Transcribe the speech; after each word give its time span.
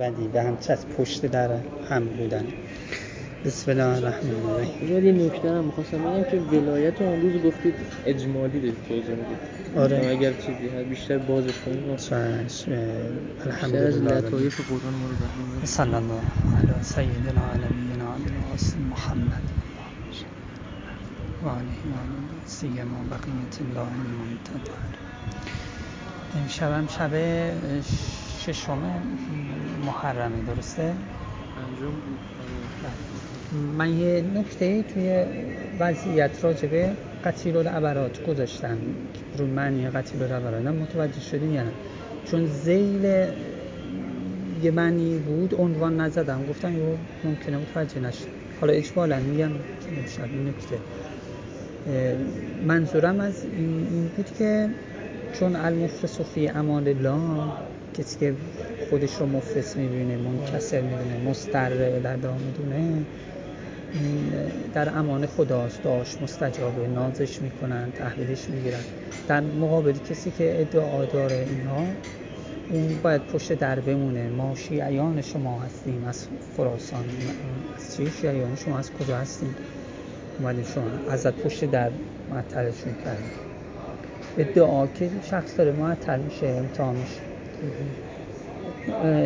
ودی 0.00 0.28
به 0.28 0.42
هم 0.42 0.56
چسب 0.56 0.88
پشت 0.88 1.26
در 1.26 1.50
هم 1.88 2.04
بودن. 2.04 2.44
بسم 3.44 3.70
الله 3.70 3.96
الرحمن 3.96 4.34
الرحیم. 4.34 5.06
یه 5.06 5.12
نکته 5.12 5.50
هم 5.50 5.64
می‌خواستم 5.64 5.98
بگم 5.98 6.24
که 6.30 6.36
ولایت 6.36 7.02
اون 7.02 7.20
روز 7.20 7.42
گفتید 7.42 7.74
اجمالی 8.06 8.60
دارید 8.60 8.82
توضیح 8.88 9.10
می‌دید. 9.10 9.38
آره. 9.76 10.06
اگر 10.08 10.32
چیزی 10.32 10.68
هست 10.68 10.88
بیشتر 10.88 11.18
بازش 11.18 11.58
کنید 11.66 11.96
چشم 11.96 12.14
از 12.16 12.64
الحمدلله. 13.46 14.18
لطایف 14.18 14.60
قرآن 14.70 14.94
ما 14.94 15.06
رو 15.06 15.66
صلی 15.66 15.94
الله 15.94 16.20
علی 16.58 16.72
سیدنا 16.82 17.42
و 17.52 17.58
نبینا 17.58 18.12
القاسم 18.14 18.78
محمد. 18.90 19.42
و 21.44 21.48
آله 21.48 21.62
و 21.62 21.96
سیما 22.46 23.04
بقیت 23.10 23.60
الله 23.60 23.80
المنتظر. 23.80 24.72
امشب 26.42 26.72
هم 26.72 26.86
شب 26.86 27.10
ششم 28.46 28.78
محرمه 29.86 30.42
درسته؟ 30.54 30.82
آره. 30.82 30.94
من 33.78 33.98
یه 33.98 34.24
نکته 34.34 34.82
توی 34.82 35.24
وضعیت 35.80 36.44
راجبه 36.44 36.92
قتیل 37.24 37.56
العبرات 37.56 38.26
گذاشتم. 38.26 38.78
رو 39.38 39.46
معنی 39.46 39.90
قتیل 39.90 40.22
العبرات 40.22 40.66
متوجه 40.66 41.20
شدین 41.20 41.52
یا 41.52 41.62
نه؟ 41.62 41.70
چون 42.24 42.46
زیل 42.46 43.04
یه 44.62 44.70
معنی 44.70 45.18
بود 45.18 45.54
عنوان 45.54 46.00
نزدم. 46.00 46.46
گفتم 46.46 46.78
یه 46.78 46.98
ممکنه 47.24 47.56
متوجه 47.56 48.00
نشه. 48.00 48.26
حالا 48.60 48.72
اجمالا 48.72 49.18
میگم 49.18 49.50
امشب 49.98 50.24
این 50.24 50.48
نکته. 50.48 50.78
منظورم 52.66 53.20
از 53.20 53.44
این 53.44 53.86
این 53.90 54.10
بود 54.16 54.26
که 54.38 54.70
چون 55.32 55.56
المفلس 55.56 56.20
فی 56.20 56.48
امان 56.48 56.88
الله 56.88 57.52
کسی 57.94 58.18
که 58.18 58.34
خودش 58.90 59.14
رو 59.14 59.26
مفلس 59.26 59.76
می‌بینه 59.76 60.16
منکسر 60.16 60.80
می‌دونه 60.80 61.30
مستر 61.30 61.98
در 62.00 62.16
دام 62.16 62.40
می‌دونه 62.40 63.04
در 64.74 64.98
امان 64.98 65.26
خداست. 65.26 65.82
داشت 65.82 66.22
مستجابه 66.22 66.88
نازش 66.88 67.42
می‌کنن 67.42 67.92
تحویلش 67.92 68.48
می‌گیرن. 68.48 68.80
در 69.28 69.40
مقابل 69.40 69.92
کسی 70.10 70.30
که 70.38 70.60
ادعا 70.60 71.04
داره 71.04 71.46
اینها 71.50 71.86
اون 72.70 72.98
باید 73.02 73.22
پشت 73.22 73.52
در 73.52 73.80
بمونه. 73.80 74.28
ما 74.28 74.54
شیعیان 74.54 75.22
شما 75.22 75.60
هستیم 75.60 76.04
از 76.08 76.26
خراسان. 76.56 77.04
از 77.76 77.96
چی 77.96 78.10
شیعیان 78.20 78.56
شما؟ 78.56 78.78
از 78.78 78.90
کجا 78.92 79.16
هستیم؟ 79.16 79.54
اومدیم 80.38 80.64
شما 80.64 80.84
ازت 81.12 81.34
پشت 81.34 81.70
در 81.70 81.90
معطلشون 82.30 82.94
کردیم. 83.04 83.30
ادعا 84.38 84.86
که 84.86 85.10
شخص 85.22 85.58
داره 85.58 85.72
معطل 85.72 86.20
میشه 86.20 86.46
امتحان 86.46 86.96
میشه. 86.96 87.29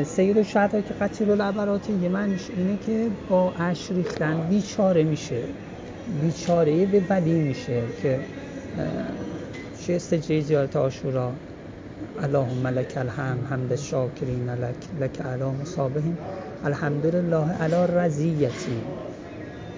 سید 0.04 0.38
الشهدا 0.38 0.80
که 0.80 0.94
قتیل 0.94 1.30
العبرات 1.30 1.90
یه 1.90 2.08
معنیش 2.08 2.50
اینه 2.56 2.78
که 2.86 3.10
با 3.28 3.52
اش 3.58 3.91
ریختن 3.91 4.46
بیچاره 4.48 5.02
میشه. 5.02 5.42
بیچاره 6.22 6.86
به 6.86 7.02
ولی 7.08 7.32
میشه 7.32 7.82
که 8.02 8.18
چه 9.86 9.98
سجده 9.98 10.41
زیارت 10.41 10.76
آشورا. 10.76 11.32
اللهم 12.22 12.66
لك 12.66 12.96
الحمد 12.96 13.46
حمد 13.50 13.70
الشاکرین 13.70 14.48
لك 14.48 14.74
لك 15.00 15.20
علی 15.26 15.44
مصابهم. 15.62 16.19
الحمدلله 16.64 17.52
علی 17.60 17.92
رضیتی. 17.96 18.78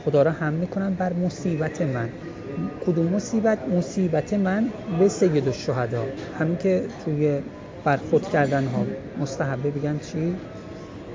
خدا 0.05 0.23
را 0.23 0.33
هم 0.33 0.53
می‌کنم 0.53 0.95
بر 0.95 1.13
مصیبت 1.13 1.83
من. 1.83 2.09
کدوم 2.87 3.07
مصیبت؟ 3.07 3.59
مصیبت 3.79 4.35
من 4.35 4.69
به 4.99 5.09
سید 5.09 5.47
الشهدا. 5.47 6.05
همین 6.39 6.57
که 6.57 6.83
توی 7.05 7.39
برخورد 7.87 8.29
کردن 8.29 8.67
ها 8.67 8.87
مستحبه 9.21 9.71
بگن 9.71 9.99
چی؟ 9.99 10.37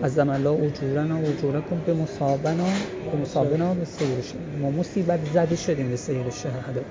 از 0.02 0.20
الله 0.20 0.50
اجورنا 0.50 1.22
و 1.22 1.26
اجورکم 1.26 1.80
به 1.86 1.94
مصابنا 1.94 2.68
به 3.12 3.18
مصابنا 3.18 3.74
به 3.74 3.86
سید 3.86 4.18
الشهدا 4.18 4.40
ما 4.62 4.72
مصیبت 4.72 5.20
زده 5.34 5.56
شدیم 5.56 5.90
به 5.90 5.96
سید 5.96 6.26
الشهدا 6.26 6.82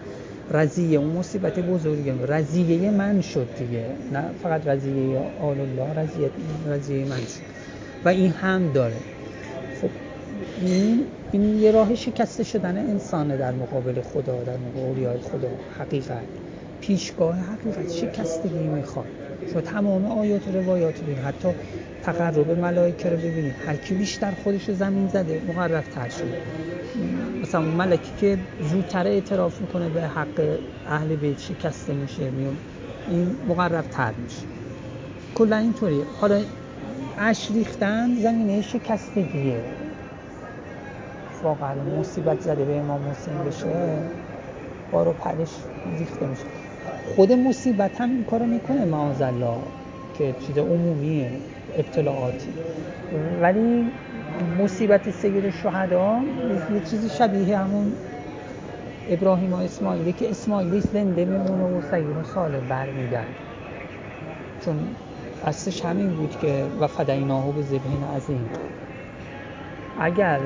رضیه 0.50 0.98
اون 0.98 1.16
مصیبت 1.16 1.58
بزرگه 1.58 2.26
رضیه 2.26 2.90
من 2.90 3.20
شد 3.20 3.48
دیگه. 3.58 3.84
نه 4.12 4.24
فقط 4.42 4.66
رضیه 4.66 5.18
آل 5.40 5.60
الله 5.60 6.10
رضیه 6.66 7.04
من 7.04 7.26
شد. 7.26 7.42
و 8.04 8.08
این 8.08 8.32
هم 8.32 8.72
داره. 8.72 8.96
خب 9.80 9.90
این 10.56 11.06
این 11.30 11.58
یه 11.58 11.70
راه 11.70 11.94
شکسته 11.94 12.44
شدن 12.44 12.76
انسانه 12.76 13.36
در 13.36 13.52
مقابل 13.52 14.00
خدا 14.00 14.44
در 14.44 14.56
مقابل 14.56 14.88
اولیاء 14.88 15.18
خدا. 15.18 15.48
حقیقت. 15.78 16.28
پیشگاه 16.80 17.36
حقیقت. 17.36 17.90
شکستگی 17.90 18.68
می‌خواد. 18.68 19.19
شما 19.46 19.60
تمام 19.60 20.06
آیات 20.06 20.48
و 20.48 20.50
روایات 20.50 20.98
رو 20.98 21.02
ببینید 21.02 21.24
حتی 21.24 21.48
تقرب 22.02 22.50
ملائکه 22.50 23.10
رو 23.10 23.16
ببینید. 23.16 23.54
هر 23.66 23.76
کی 23.76 23.94
بیشتر 23.94 24.30
خودش 24.30 24.68
رو 24.68 24.74
زمین 24.74 25.08
زده 25.08 25.42
مقرب 25.48 25.84
تر 25.84 26.08
شده 26.08 26.42
مثلا 27.42 27.60
اون 27.60 27.70
ملکی 27.70 28.12
که 28.20 28.38
زودتر 28.60 29.06
اعتراف 29.06 29.60
می‌کنه 29.60 29.88
به 29.88 30.02
حق 30.02 30.58
اهل 30.86 31.16
بیت 31.16 31.38
شکسته 31.38 31.94
میشه 31.94 32.30
میون 32.30 32.56
این 33.08 33.36
مقرب 33.48 33.84
تر 33.88 34.12
میشه. 34.12 34.42
کلا 35.34 35.56
اینطوریه 35.56 36.04
حالا 36.20 36.40
اش 37.18 37.50
ریختن 37.50 38.16
زمینه 38.16 38.62
شکستگیه. 38.62 39.60
واقعا 41.42 41.74
مصیبت 41.74 42.40
زده 42.40 42.64
به 42.64 42.78
امام 42.78 43.00
حسین 43.10 43.44
بشه 43.44 43.98
بار 44.92 45.08
و 45.08 45.12
پرش 45.12 45.50
ریخته 45.98 46.26
میشه. 46.26 46.42
خود 47.04 47.32
مصیبت 47.32 48.00
هم 48.00 48.10
این 48.10 48.24
کارو 48.24 48.46
می‌کنه 48.46 48.84
معاذالله 48.84 49.56
که 50.18 50.34
چیز 50.46 50.58
عمومیه 50.58 51.30
ابتلاعاتی. 51.78 52.48
ولی 53.40 53.86
مصیبت 54.58 55.10
سید 55.10 55.50
شهدا 55.50 56.20
یه 56.74 56.80
چیزی 56.80 57.08
شبیه 57.08 57.58
همون 57.58 57.92
ابراهیم 59.10 59.52
و 59.52 59.56
اسماعیلی 59.56 60.12
که 60.12 60.30
اسماعیلی 60.30 60.80
زنده 60.80 61.24
میمونه 61.24 61.64
و 61.64 61.82
سید 61.90 62.16
و 62.16 62.24
ساله 62.34 62.60
برمیگرد 62.60 63.26
چون 64.64 64.76
اصلش 65.46 65.84
همین 65.84 66.10
بود 66.10 66.36
که 66.40 66.64
و 66.80 66.86
فدیناه 66.86 67.52
به 67.52 67.62
ذبح 67.62 68.16
عظیم 68.16 68.50
اگر 70.00 70.40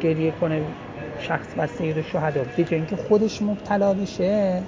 گریه 0.00 0.30
کنه 0.30 0.62
شخص 1.20 1.46
بر 1.56 1.66
سید 1.66 2.02
شهدا 2.02 2.44
به 2.56 2.66
اینکه 2.70 2.96
خودش 2.96 3.42
مبتلا 3.42 3.94
بشه 3.94 4.62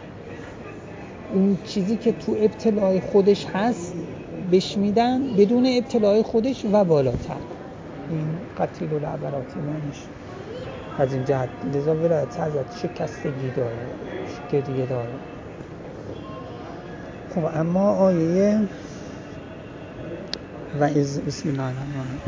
اون 1.33 1.59
چیزی 1.65 1.97
که 1.97 2.13
تو 2.13 2.37
ابتلای 2.41 3.01
خودش 3.01 3.47
هست 3.55 3.95
بهش 4.51 4.77
میدن 4.77 5.37
بدون 5.37 5.67
ابتلای 5.67 6.23
خودش 6.23 6.65
و 6.73 6.85
بالاتر. 6.85 7.37
این 8.11 8.27
قتیل 8.59 8.95
العبراتی 8.95 9.61
معنیش. 9.61 9.99
از 10.99 11.13
این 11.13 11.25
جهت 11.25 11.49
لذا 11.75 11.95
ولایت 11.95 12.41
حضرت 12.41 12.77
شکستگی 12.77 13.51
داره 13.57 13.77
گریه 14.53 14.87
داره. 14.87 15.09
خب 17.35 17.45
اما 17.55 17.91
آیه 17.91 18.61
و 20.81 20.85
از 20.85 21.21
بسم 21.21 21.49
الله 21.49 21.63
الرحمن 21.63 22.19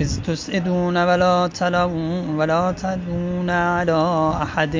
از 0.00 0.22
تسعدون 0.22 0.96
ولا 0.96 1.48
تلوون 1.48 2.38
ولا 2.38 2.72
تدون 2.72 3.50
على 3.50 3.90
احد. 3.90 4.76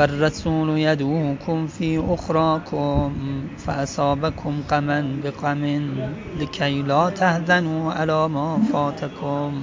والرسول 0.00 0.78
يدعوكم 0.78 1.66
في 1.66 2.04
أخراكم 2.08 3.12
فأصابكم 3.58 4.62
غما 4.70 5.20
بغم 5.24 5.64
لكي 6.40 6.82
لا 6.82 7.10
تحزنوا 7.10 7.92
على 7.92 8.28
ما 8.28 8.58
فاتكم 8.72 9.62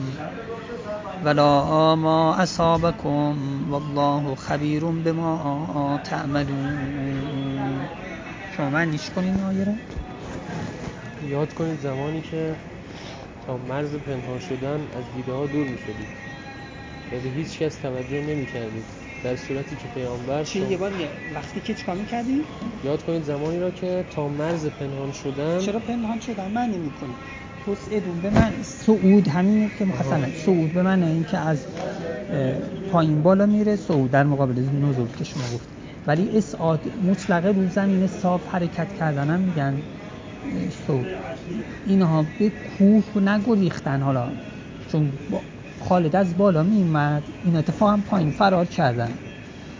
ولا 1.25 1.95
ما 1.95 2.43
أصابكم 2.43 3.37
والله 3.71 4.35
خبير 4.35 4.85
بما 4.85 5.99
تعملون. 6.03 6.77
شما 8.57 8.69
معنیش 8.69 9.09
کنین 9.09 9.39
آیه 9.39 9.75
یاد 11.29 11.53
کنید 11.53 11.79
زمانی 11.79 12.21
که 12.21 12.55
تا 13.47 13.57
مرز 13.57 13.95
پنهان 13.95 14.39
شدن 14.39 14.79
از 14.97 15.03
دیده 15.15 15.31
ها 15.31 15.45
دور 15.45 15.67
می 15.67 15.77
شدید 15.77 16.07
به 17.11 17.29
هیچ 17.29 17.59
کس 17.59 17.75
توجه 17.75 18.21
نمی 18.21 18.45
کردید 18.45 18.96
در 19.23 19.35
صورتی 19.35 19.75
که 19.75 19.87
پیامبر 19.87 20.43
چی 20.43 20.59
یه 20.59 20.77
بار 20.77 20.91
وقتی 21.35 21.59
که 21.61 21.73
چیکار 21.73 21.95
می‌کردی؟ 21.95 22.41
یاد 22.83 23.03
کنید 23.03 23.23
زمانی 23.23 23.59
را 23.59 23.71
که 23.71 24.05
تا 24.09 24.27
مرز 24.27 24.65
پنهان 24.65 25.11
شدن 25.11 25.59
چرا 25.59 25.79
پنهان 25.79 26.19
شدن؟ 26.19 26.51
معنی 26.51 26.77
می‌کنی 26.77 27.15
تسعدون 27.67 28.21
به 28.21 28.29
من 28.29 28.51
صعود 28.61 29.27
همینه 29.27 29.71
که 29.79 29.85
مثلا 29.85 30.27
صعود 30.45 30.73
به 30.73 30.81
من 30.83 31.03
این 31.03 31.23
که 31.23 31.37
از 31.37 31.65
پایین 32.91 33.21
بالا 33.21 33.45
میره. 33.45 33.75
صعود 33.75 34.11
در 34.11 34.23
مقابل 34.23 34.59
نزول 34.59 35.07
که 35.17 35.23
شما 35.23 35.43
گفت 35.53 35.69
ولی 36.07 36.37
اسعاد 36.37 36.79
مطلقه 37.09 37.47
رو 37.47 37.67
زمین 37.67 38.07
صاف 38.07 38.47
حرکت 38.47 38.93
کردن 38.99 39.29
هم 39.29 39.39
میگن 39.39 39.73
اه، 39.73 40.69
صعود 40.87 41.07
اینها 41.85 42.25
به 42.39 42.49
کوه 42.77 43.03
نگریختن 43.21 44.01
حالا. 44.01 44.27
چون 44.91 45.11
با- 45.31 45.41
خالد 45.87 46.15
از 46.15 46.37
بالا 46.37 46.63
میومد 46.63 47.23
این 47.43 47.55
اتفاقا 47.55 47.99
پایین 48.07 48.31
فرار 48.31 48.65
کردن. 48.65 49.11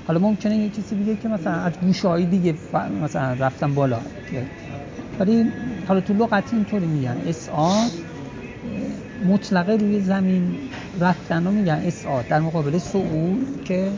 حالا 0.07 0.19
ممکنه 0.19 0.57
یه 0.57 0.69
کسی 0.69 0.95
بگه 0.95 1.15
که 1.15 1.27
مثلا 1.27 1.54
از 1.54 1.74
گوشه‌های 1.81 2.25
دیگه 2.25 2.56
ف- 2.71 2.75
مثلا 2.75 3.33
رفتن 3.33 3.74
بالا. 3.75 4.01
که 4.31 4.44
ولی 5.19 5.45
حالا 5.88 6.01
تو 6.01 6.13
لغت 6.13 6.54
اینطوری 6.54 6.86
میگن. 6.86 7.18
اسعاد 7.25 7.92
مطلقه 9.25 9.75
روی 9.75 10.00
زمین 10.00 10.57
رفتن 11.00 11.45
رو 11.45 11.51
میگن 11.51 11.81
اسعاد 11.86 12.27
در 12.27 12.39
مقابل 12.39 12.77
صعود 12.77 13.48
که 13.65 13.92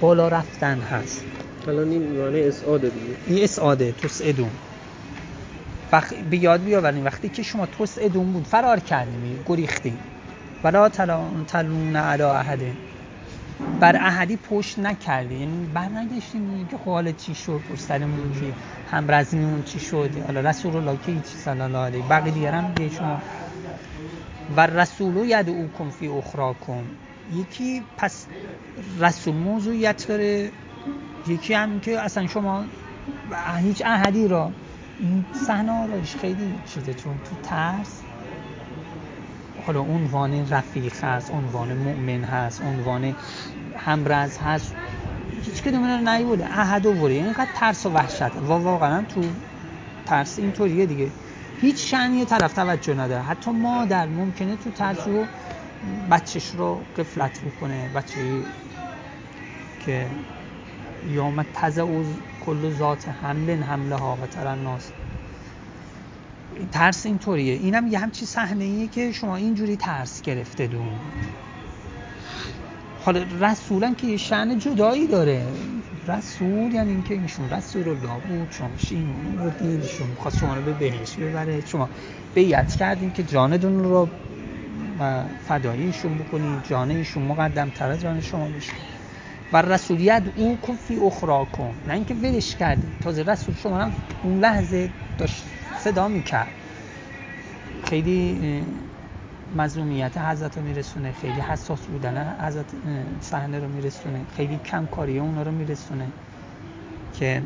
بالا 0.00 0.28
رفتن 0.28 0.78
هست. 0.78 1.24
الان 1.68 1.90
این 1.90 2.02
معنی 2.02 2.40
اسعاده 2.42 2.90
دیگه. 2.90 3.16
این 3.26 3.44
اسعاده 3.44 3.92
تسعدون 3.92 4.50
وقت 5.92 6.14
به 6.14 6.36
یاد 6.36 6.62
بیاورین 6.62 7.04
وقتی 7.04 7.28
که 7.28 7.42
شما 7.42 7.66
تسعدون 7.66 8.32
بود 8.32 8.44
فرار 8.44 8.80
کردیم 8.80 9.42
گریختیم. 9.46 9.98
ولا 10.64 10.88
تلون 10.88 11.96
علی 11.96 12.22
احده 12.22 12.72
بر 13.80 13.96
احدی 13.96 14.36
پشت 14.36 14.78
نکردی. 14.78 15.34
یعنی 15.34 15.66
بر 15.66 15.88
که 16.70 16.76
خب 16.84 17.10
چی 17.16 17.34
شد؟ 17.34 17.60
پشت 17.70 17.80
سرمون 17.80 18.32
که 18.32 18.52
هم 18.90 19.10
رزمیمون 19.10 19.62
چی 19.62 19.80
شد؟ 19.80 20.10
حالا 20.26 20.40
رسول 20.40 20.76
الله 20.76 20.98
که 21.06 21.12
هیچ 21.12 21.24
صلی 21.24 21.60
الله 21.60 21.78
علیه. 21.78 22.02
بقیه 22.02 22.32
دیگر 22.32 22.52
هم 22.52 22.74
به 22.74 22.88
شما. 22.88 23.20
و 24.56 24.66
رسولو 24.66 25.24
یدعوکم 25.26 25.90
فی 25.90 26.08
اخراکم. 26.08 26.82
یکی 27.32 27.82
پس 27.96 28.26
رسول 29.00 29.34
موضوعیت 29.34 30.08
داره. 30.08 30.50
یکی 31.26 31.54
هم 31.54 31.80
که 31.80 32.00
اصلا 32.00 32.26
شما 32.26 32.64
هیچ 33.62 33.82
احدی 33.84 34.28
را 34.28 34.52
این 35.00 35.24
صحنه 35.46 35.72
آرایش 35.72 36.16
خیلی 36.16 36.54
چیزه. 36.66 36.94
چون 36.94 37.14
تو 37.24 37.48
ترس 37.48 38.03
حالا 39.66 39.80
عنوان 39.80 40.48
رفیق 40.48 41.04
هست 41.04 41.30
عنوان 41.30 41.74
مؤمن 41.74 42.24
هست 42.24 42.62
عنوان 42.62 43.16
همرز 43.76 44.38
هست. 44.38 44.74
هیچ 45.42 45.62
کدوم 45.62 45.84
رو 45.84 46.10
نیوده 46.10 46.46
احد 46.46 46.86
و 46.86 46.92
وره. 46.92 47.14
اینقدر 47.14 47.50
ترس 47.54 47.86
و 47.86 47.90
وحشت. 47.90 48.36
و 48.36 48.52
واقعا 48.52 49.04
تو 49.04 49.22
ترس 50.06 50.38
اینطوریه 50.38 50.86
دیگه. 50.86 51.10
هیچ 51.60 51.90
شعنی 51.90 52.24
طرف 52.24 52.52
توجه 52.52 52.94
نداره. 52.94 53.22
حتی 53.22 53.50
مادر 53.50 54.06
ممکنه 54.06 54.56
تو 54.56 54.70
ترس 54.70 55.06
رو 55.06 55.26
بچهش 56.10 56.50
رو 56.50 56.80
قفلت 56.98 57.40
بکنه. 57.40 57.88
بچه 57.88 58.20
که 59.86 60.06
یوم 61.08 61.44
تزعوز 61.54 62.06
کل 62.46 62.70
ذات 62.70 63.08
حمل 63.08 63.62
حمله 63.62 63.96
ها 63.96 64.18
و 64.22 64.26
ترناس 64.26 64.92
ترس 66.72 67.06
اینطوریه. 67.06 67.54
اینم 67.54 67.86
یه 67.86 67.98
همچی 67.98 68.26
صحنه 68.26 68.64
ایه 68.64 68.88
که 68.88 69.12
شما 69.12 69.36
اینجوری 69.36 69.76
ترس 69.76 70.22
گرفته 70.22 70.66
دون 70.66 71.00
حالا 73.04 73.22
رسولن 73.40 73.94
که 73.94 74.06
یه 74.06 74.16
شعن 74.16 74.58
جدایی 74.58 75.06
داره. 75.06 75.46
رسول 76.08 76.74
یعنی 76.74 76.90
اینکه 76.90 77.14
ایشون 77.14 77.50
رسول 77.50 77.88
الله 77.88 78.20
بود 78.28 78.48
شما 78.50 78.70
شین 78.76 79.12
بودین 79.38 79.80
ایشون 79.80 80.14
خواست 80.18 80.38
شما 80.38 80.54
رو 80.54 80.62
به 80.62 80.72
بهش 80.72 81.14
ببره. 81.14 81.66
شما 81.66 81.88
بیعت 82.34 82.76
کردیم 82.76 83.10
که 83.10 83.22
جاندون 83.22 83.84
رو 83.84 84.08
فداییشون 85.48 86.18
بکنید 86.18 86.64
جان 86.64 86.90
ایشون 86.90 87.22
مقدم 87.22 87.70
تر 87.70 87.90
از 87.90 88.00
جان 88.00 88.20
شما 88.20 88.48
بشه. 88.48 88.72
و 89.52 89.62
رسولیت 89.62 90.22
او 90.36 90.58
کفی 90.68 90.96
اخرا 90.96 91.44
کن 91.44 91.74
نه 91.88 91.94
اینکه 91.94 92.14
ولش 92.14 92.56
کردی 92.56 92.88
تازه 93.02 93.22
رسول 93.22 93.54
شما 93.54 93.78
هم 93.78 93.92
اون 94.22 94.40
لحظه 94.40 94.90
داشت 95.18 95.44
صدا 95.84 96.08
می‌کرد. 96.08 96.52
خیلی 97.84 98.40
مظلومیت 99.56 100.18
حضرت 100.18 100.58
رو 100.58 100.64
میرسونه 100.64 101.12
خیلی 101.12 101.40
حساس 101.40 101.80
بودن 101.80 102.36
حضرت 102.40 102.66
صحنه 103.20 103.58
رو 103.58 103.68
میرسونه 103.68 104.24
خیلی 104.36 104.60
کم 104.64 104.86
کاری 104.86 105.18
اونا 105.18 105.42
رو 105.42 105.52
میرسونه 105.52 106.08
که 107.14 107.42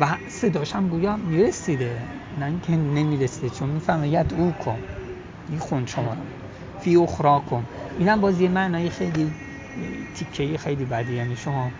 و 0.00 0.06
صداش 0.28 0.74
هم 0.74 0.88
گویا 0.88 1.16
می‌رسیده 1.16 2.02
نه 2.38 2.46
اینکه 2.46 2.72
نمی‌رسیده 2.72 3.50
چون 3.50 3.68
می‌فهمه 3.68 4.08
ید 4.08 4.34
او 4.34 4.52
کن 4.52 4.78
خون 5.58 5.86
شما 5.86 6.16
فی 6.80 6.96
اخرا 6.96 7.38
کن 7.38 7.64
اینم 7.98 8.20
بازی 8.20 8.48
معنی 8.48 8.90
خیلی 8.90 9.32
تیکه 10.14 10.58
خیلی 10.58 10.84
بدی. 10.84 11.14
یعنی 11.14 11.36
شما 11.36 11.70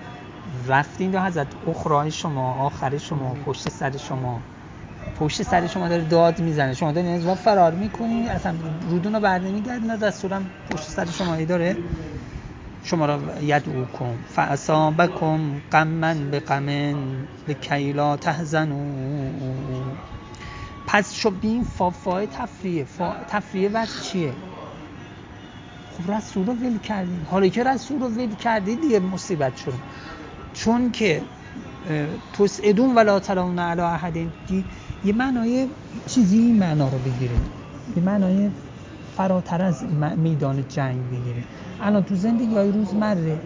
رفتین 0.67 1.15
و 1.15 1.25
حضرت 1.25 1.47
اخرای 1.67 2.11
شما 2.11 2.55
آخر 2.55 2.99
شما 2.99 3.35
پشت 3.35 3.69
سر 3.69 3.97
شما؟ 3.97 4.41
پشت 5.19 5.43
سر 5.43 5.67
شما 5.67 5.89
داره 5.89 6.05
داد 6.05 6.39
می‌زنه. 6.39 6.75
شما 6.75 6.93
دارین 6.93 7.29
از 7.29 7.39
فرار 7.39 7.75
می‌کنی 7.75 8.29
اصلا 8.29 8.55
رودون 8.91 9.15
رو 9.15 9.21
بر 9.21 9.39
نمیگردین 9.39 9.91
رسولم 9.91 10.51
پشت 10.71 10.85
سر 10.89 11.07
شما 11.07 11.35
ای 11.35 11.45
داره 11.45 11.77
شما 12.83 13.07
را 13.07 13.15
او 13.67 13.87
کن. 13.99 14.19
فاصابکم 14.35 15.61
قمن 15.71 16.31
به 16.31 16.41
قمن 16.41 16.95
لکیلا 17.49 18.17
تحزنو 18.17 18.85
پس 20.87 21.15
شو 21.15 21.31
بین 21.31 21.65
فافای 21.65 22.27
تفریه 22.27 22.85
فا... 22.85 23.13
تفریه 23.31 23.69
وقت 23.69 24.03
چیه؟ 24.03 24.33
خب 25.99 26.13
رسول 26.13 26.47
رو 26.47 26.53
ول 26.53 26.79
کردیم 26.79 27.27
حالا 27.31 27.49
که 27.49 27.65
رسول 27.65 28.01
رو 28.01 28.09
ول 28.09 28.35
کردی 28.35 28.77
دیگه 28.77 29.01
مصیبت 29.01 29.57
شد. 29.57 29.75
چون 30.55 30.91
که 30.91 31.23
ادون 32.63 32.95
ولا 32.95 33.21
تلون 33.21 33.59
علی 33.59 33.81
احدین. 33.81 34.31
یه 35.05 35.13
معنای 35.13 35.69
چیزی 36.07 36.39
این 36.39 36.59
معنا 36.59 36.89
رو 36.89 36.99
بگیریم 36.99 37.41
یه 37.97 38.03
معنای 38.03 38.51
فراتر 39.17 39.63
از 39.63 39.85
میدان 40.17 40.65
جنگ 40.69 41.11
بگیریم 41.11 41.45
الان 41.83 42.03
تو 42.03 42.15
زندگی 42.15 42.55
های 42.55 42.73
روزمره 42.73 43.39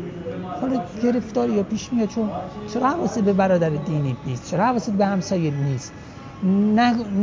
حالا 0.60 0.82
گرفتاری 1.02 1.52
یا 1.52 1.62
پیش 1.62 1.92
میاد 1.92 2.08
چون 2.08 2.30
چرا 2.74 2.90
حواست 2.90 3.18
به 3.18 3.32
برادر 3.32 3.70
دینی 3.70 4.16
نیست؟ 4.26 4.50
چرا 4.50 4.66
حواست 4.66 4.90
به 4.90 5.06
همسایه 5.06 5.50
نیست؟ 5.50 5.92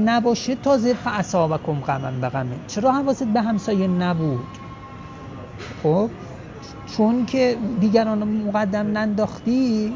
نباشه 0.06 0.56
تازه 0.56 0.94
فعصابکم 0.94 1.80
غمن 1.80 2.22
به 2.22 2.32
چرا 2.68 2.92
حواست 2.92 3.24
به 3.24 3.42
همسایه 3.42 3.88
نبود؟ 3.88 4.46
خب؟ 5.84 6.10
چون 6.92 7.26
که 7.26 7.58
دیگران 7.80 8.24
مقدم 8.24 8.98
ننداختی 8.98 9.94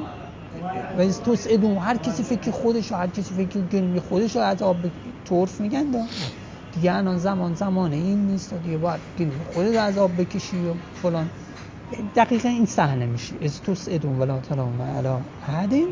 و 0.97 1.01
از 1.01 1.21
توس 1.24 1.45
ادون 1.50 1.77
هر 1.77 1.97
کسی 1.97 2.24
فکر 2.24 2.51
خودش 2.51 2.92
و 2.92 2.95
هر 2.95 3.07
کسی 3.07 3.33
فکر 3.33 3.62
گلمی 3.62 4.00
خودش 4.00 4.36
رو 4.36 4.42
از 4.42 4.62
آب 4.62 4.86
طرف 5.25 5.62
میگن 5.62 5.86
دیگه 6.74 6.94
الان 6.95 7.18
زمان 7.18 7.53
زمان 7.53 7.94
این 7.94 8.27
نیست 8.27 8.53
و 8.53 8.57
دیگه 8.57 8.77
باید 8.77 9.01
گلمی 9.18 9.44
خودت 9.44 9.75
از 9.75 9.97
آب 9.97 10.21
بکشی 10.21 10.65
و 10.68 10.75
فلان. 11.01 11.31
دقیقا 12.15 12.50
این 12.50 12.65
صحنه 12.65 13.06
میشه. 13.06 13.36
از 13.41 13.62
توس 13.62 13.86
ادون 13.89 14.19
ولا 14.19 14.39
تلون 14.39 14.81
علا 14.81 15.21
هدین 15.41 15.88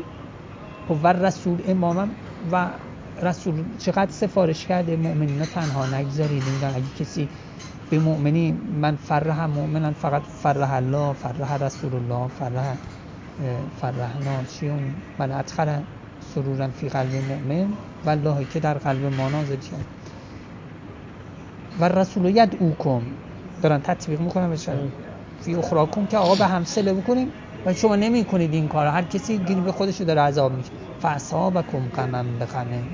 خب 0.88 0.98
و 1.02 1.06
رسول 1.06 1.62
امامم 1.66 2.16
و 2.52 2.70
رسول 3.22 3.64
چقدر 3.78 4.12
سفارش 4.12 4.66
کرده 4.66 4.96
مؤمنین 4.96 5.46
تنها 5.46 5.86
نگذارید. 5.86 6.64
اگه 6.64 6.90
کسی 6.98 7.30
به 7.90 7.98
مؤمنی 7.98 8.52
من 8.52 8.96
فرح 8.96 9.44
مؤمنن 9.44 9.92
فقط 9.92 10.22
فرح 10.22 10.72
الله 10.72 11.12
فرح 11.12 11.54
رسول 11.54 11.94
الله 11.94 12.28
فرح 12.28 12.76
فرحنا 13.80 14.44
چی 14.44 14.68
اون 14.68 14.94
من 15.18 15.32
ادخل 15.32 15.82
سرورا 16.20 16.68
فی 16.68 16.88
قلب 16.88 17.14
مؤمن؟ 17.14 17.68
والله 18.06 18.44
که 18.44 18.60
در 18.60 18.74
قلب 18.74 19.04
ما 19.04 19.28
نازل 19.28 19.60
شد 19.60 19.84
و 21.80 21.84
رسول 21.88 22.36
ید 22.36 22.56
او 22.60 22.74
کن 22.74 23.02
دارن 23.62 23.80
تطبیق 23.80 24.20
می‌کنن 24.20 24.50
بشه 24.50 24.72
فی 25.40 25.54
اخراکم 25.54 26.06
که 26.06 26.18
آقا 26.18 26.34
به 26.34 26.46
هم 26.46 26.64
سله 26.64 26.94
بکنیم. 26.94 27.28
و 27.66 27.74
شما 27.74 27.96
نمی 27.96 28.24
کنید 28.24 28.52
این 28.52 28.68
کار 28.68 28.86
هر 28.86 29.02
کسی 29.02 29.38
گیری 29.38 29.60
به 29.60 29.72
خودش 29.72 30.00
داره 30.00 30.20
عذاب 30.20 30.52
میشه 30.52 30.70
فاصابکم 31.00 31.88
قمم 31.88 32.38
به 32.38 32.44
قمم 32.44 32.84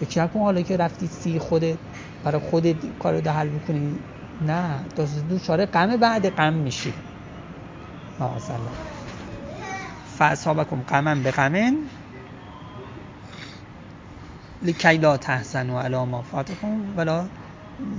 فکر 0.00 0.26
کن 0.26 0.40
حالا 0.40 0.62
که 0.62 0.76
رفتی 0.76 1.06
سی 1.06 1.38
خودت 1.38 1.78
برای 2.24 2.40
خودت 2.40 2.76
کارو 2.98 3.20
ده 3.20 3.32
حل 3.32 3.48
بکنی 3.48 3.98
نه 4.40 4.84
دوچاره 5.28 5.66
غم 5.66 5.96
بعد 5.96 6.28
غم 6.28 6.52
میشی. 6.54 6.92
معاذ 8.20 8.50
فاصابکم 10.18 10.82
غمن 10.88 11.22
به 11.22 11.30
غمن 11.30 11.76
لکی 14.62 14.98
لا 14.98 15.16
تحزنوا 15.16 15.82
علی 15.82 16.04
ما 16.04 16.22
فاتکم 16.22 16.96
ولا 16.96 17.26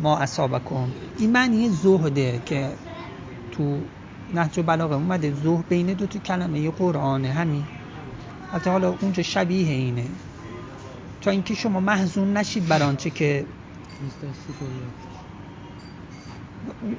ما 0.01 0.18
اصابکم. 0.18 0.88
این 1.18 1.32
معنی 1.32 1.70
زهده 1.70 2.41
که 2.46 2.70
تو 3.51 3.79
نهج 4.34 4.60
بلاغه 4.60 4.96
اومده 4.96 5.34
زهد 5.34 5.68
بین 5.70 5.94
دو 5.94 6.08
تا 6.08 6.20
کلمه 6.20 6.72
قرآنه 6.72 7.32
همین. 7.32 7.63
حتی 8.53 8.70
حالا 8.70 8.96
اونجا 9.01 9.24
شبیه 9.24 9.72
اینه. 9.72 10.06
تا 11.22 11.32
اینکه 11.32 11.54
شما 11.54 11.80
محزون 11.80 12.38
نشید 12.38 12.68
بر 12.68 12.84
آنچه 12.84 13.10
که 13.10 13.46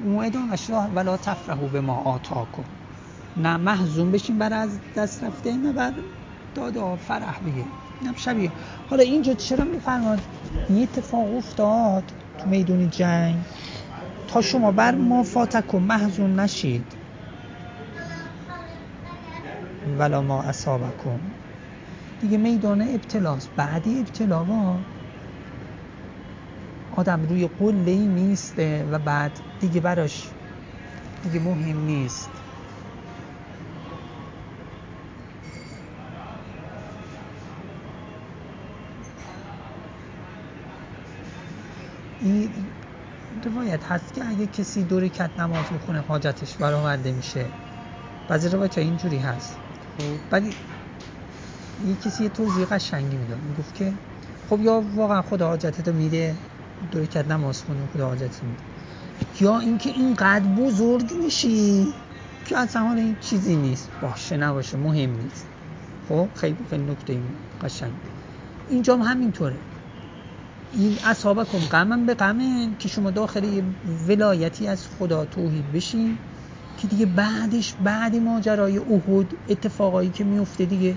موعدانش 0.04 0.70
را 0.70 0.88
ولا 0.94 1.16
تفرحو 1.16 1.68
به 1.68 1.80
ما 1.80 1.94
آتاکم. 1.94 2.64
نه 3.36 3.56
محزون 3.56 4.12
بشین 4.12 4.38
بر 4.38 4.52
از 4.52 4.70
دست 4.96 5.24
رفته 5.24 5.56
نه 5.56 5.72
بر 5.72 5.92
دادا 6.54 6.96
فرح 6.96 7.38
بگه 7.40 7.64
اینم 8.00 8.14
شبیه. 8.16 8.50
حالا 8.90 9.02
اینجا 9.02 9.34
چرا 9.34 9.64
میفرماد؟ 9.64 10.20
این 10.68 10.82
اتفاق 10.82 11.36
افتاد 11.36 12.04
تو 12.38 12.48
میدون 12.48 12.90
جنگ. 12.90 13.34
تا 14.28 14.40
شما 14.42 14.72
بر 14.72 14.94
ما 14.94 15.22
فاتکم 15.22 15.78
محزون 15.78 16.40
نشید. 16.40 16.84
ولا 19.98 20.22
ما 20.22 20.42
اصابکم. 20.42 21.20
دیگه 22.20 22.38
میدان 22.38 22.82
ابتلاست. 22.82 23.50
بعد 23.56 23.88
ابتلا 23.88 24.86
آدم 26.90 27.22
روی 27.22 27.48
قله 27.48 28.08
میسته 28.08 28.84
و 28.84 28.98
بعد 28.98 29.40
دیگه 29.60 29.80
براش 29.80 30.36
دیگه 31.22 31.40
مهم 31.40 31.78
نیست. 31.78 32.30
این 42.20 42.70
روایت 43.44 43.84
هست 43.84 44.14
که 44.14 44.26
اگه 44.26 44.46
کسی 44.46 44.84
دو 44.84 45.00
رکعت 45.00 45.40
نماز 45.40 45.72
بخونه 45.72 46.00
حاجتش 46.00 46.58
برآورده 46.58 47.12
میشه. 47.12 47.46
بعضی 48.28 48.48
روایت 48.48 48.78
اینجوری 48.78 49.18
هست. 49.18 49.60
خب. 49.98 50.40
یه 51.80 51.96
کسی 51.96 52.22
یه 52.22 52.28
توضیح 52.28 52.66
قشنگی 52.66 53.16
می‌داد. 53.16 53.40
می‌گفت 53.42 53.74
که 53.74 53.98
خب 54.48 54.60
یا 54.60 54.80
واقعا 54.94 55.22
خدا 55.22 55.46
حاجتت 55.48 55.88
رو 55.88 55.94
میده 55.94 56.36
دو 56.90 57.00
رکعت 57.00 57.26
نماز 57.26 57.62
خونی 57.62 57.86
خدا 57.94 58.06
حاجت 58.06 58.42
میده. 58.42 58.62
یا 59.40 59.58
اینکه 59.58 59.90
اینقدر 59.90 60.44
بزرگ 60.44 61.12
میشی 61.22 61.86
که 62.44 62.58
اصلا 62.58 62.82
حالا 62.82 63.00
این 63.00 63.16
چیزی 63.20 63.56
نیست. 63.56 63.88
باشه 64.02 64.36
نباشه 64.36 64.76
مهم 64.76 65.10
نیست. 65.10 65.46
خب 66.08 66.28
خیلی 66.34 66.56
خیلی 66.70 66.82
نکته 66.82 67.18
قشنگ. 67.60 67.92
اینجا 68.68 68.96
هم 68.96 69.02
همینطوره. 69.02 69.56
این 70.72 70.98
اصحابکم 71.04 71.58
غمم 71.58 72.06
به 72.06 72.14
غمه 72.14 72.68
که 72.78 72.88
شما 72.88 73.10
داخل 73.10 73.44
یه 73.44 73.62
ولایتی 74.08 74.66
از 74.66 74.86
خدا 74.98 75.24
توحید 75.24 75.72
بشین 75.72 76.18
که 76.76 76.88
دیگه 76.88 77.06
بعدش 77.06 77.74
بعد 77.84 78.16
ماجرای 78.16 78.78
احد 78.78 79.26
اتفاقایی 79.48 80.10
که 80.10 80.24
میفته 80.24 80.64
دیگه 80.64 80.96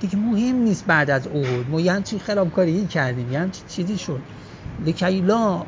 دیگه 0.00 0.16
مهم 0.16 0.56
نیست 0.56 0.86
بعد 0.86 1.10
از 1.10 1.26
احد 1.26 1.70
ما 1.70 1.80
یه 1.80 1.92
همچین 1.92 2.18
خرابکاری 2.18 2.86
کردیم؟ 2.86 3.32
یه 3.32 3.38
همچین 3.38 3.66
چیزی 3.68 3.98
شد؟ 3.98 4.20
لکی 4.86 5.20
لا 5.20 5.66